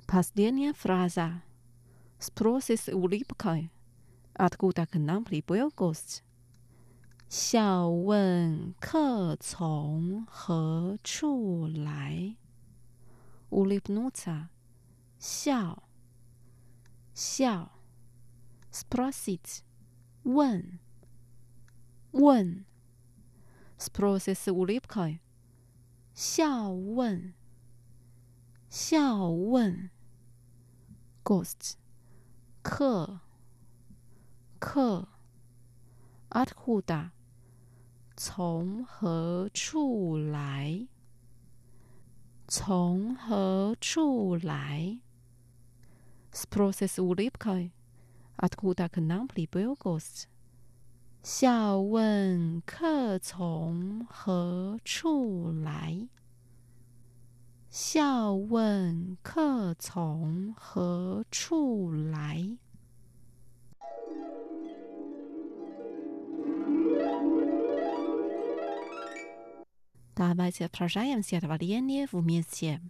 [0.07, 1.43] Последняя фраза.
[2.19, 3.71] Спросит улыбкой,
[4.35, 6.23] откуда к нам прибыл гость.
[7.33, 12.37] 笑问客从何处来。
[13.51, 14.49] улыбнуться,
[15.19, 15.83] 笑，
[17.15, 17.71] 笑，
[18.71, 19.63] спросить,
[20.25, 20.79] 问，
[22.13, 22.65] 问，
[23.79, 25.21] спросить с улыбкой,
[26.15, 27.35] 笑问，
[28.71, 29.91] 笑问，
[31.23, 31.77] гость,
[32.63, 33.21] 客，
[34.59, 35.09] 客，
[36.31, 37.11] откуда,
[38.17, 40.89] 从何处来？
[42.49, 45.01] 从何处来？
[46.33, 47.73] Спросит улыбкой,
[48.37, 50.29] откуда к нам прибыл гость?
[51.23, 56.09] 笑问客从何处来？
[57.71, 62.59] 笑问客从何处来
[70.17, 72.81] ？Давайте продолжаем стихотворение вместе.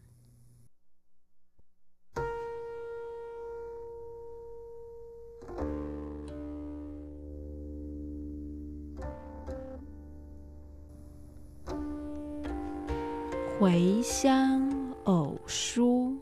[13.61, 16.21] 回乡偶书，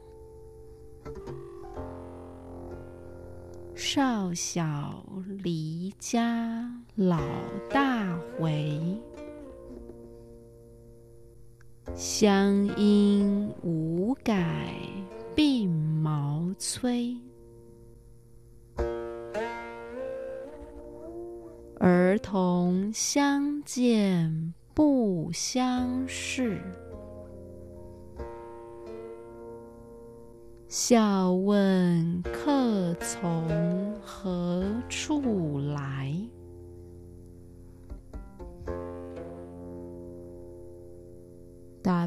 [3.74, 5.02] 少小
[5.42, 7.18] 离家老
[7.70, 8.78] 大回。
[11.93, 14.73] 乡音无改
[15.35, 15.69] 鬓
[16.01, 17.15] 毛衰，
[21.79, 26.59] 儿童相见不相识。
[30.67, 36.13] 笑问客从何处来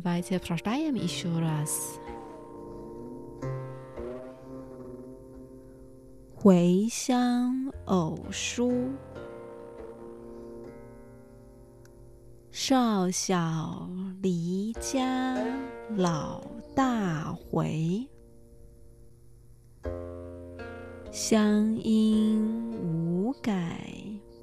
[0.01, 1.41] 白发谁家翁媪？
[1.41, 1.99] 锄，
[6.35, 8.91] 回乡偶书。
[12.51, 13.89] 少小
[14.21, 15.37] 离家，
[15.97, 16.43] 老
[16.75, 18.07] 大回，
[21.11, 23.81] 乡音无改，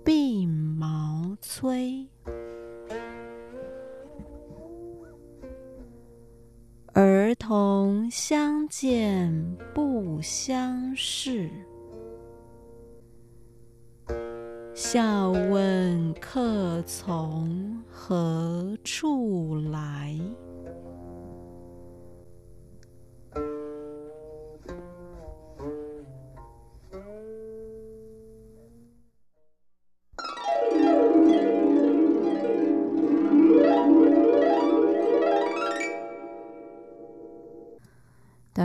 [0.03, 0.47] 鬓
[0.77, 2.07] 毛衰。
[7.25, 11.49] 儿童相见不相识。
[14.75, 20.15] 笑问客从何处来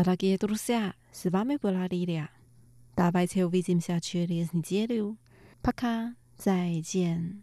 [0.02, 2.30] ？Дорогие друзья, с вами была Лилия.
[2.96, 5.18] Давайте увидимся через неделю.
[5.60, 7.42] Пока, 再见。